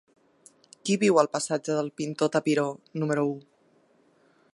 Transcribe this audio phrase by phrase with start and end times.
[0.87, 2.65] Qui viu al passatge del Pintor Tapiró
[3.03, 3.37] número u?